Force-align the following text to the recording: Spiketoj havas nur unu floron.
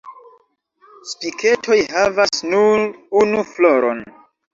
Spiketoj 1.09 1.77
havas 1.97 2.41
nur 2.55 2.87
unu 3.21 3.45
floron. 3.51 4.01